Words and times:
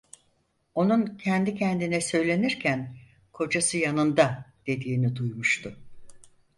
Onun 0.75 1.17
kendi 1.17 1.55
kendine 1.55 2.01
söylenirken 2.01 2.97
"Kocası 3.33 3.77
yanında!" 3.77 4.45
dediğini 4.67 5.15
duymuştu. 5.15 5.79